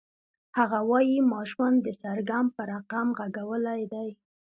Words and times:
هغه 0.57 0.79
وایی 0.89 1.17
ما 1.29 1.41
ژوند 1.51 1.77
د 1.83 1.87
سرګم 2.01 2.45
په 2.55 2.61
رقم 2.71 3.07
غږولی 3.19 3.81
دی 3.93 4.09